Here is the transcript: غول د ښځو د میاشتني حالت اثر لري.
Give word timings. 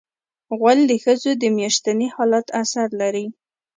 غول 0.57 0.79
د 0.87 0.93
ښځو 1.03 1.31
د 1.41 1.43
میاشتني 1.57 2.07
حالت 2.15 2.47
اثر 2.61 2.87
لري. 3.01 3.25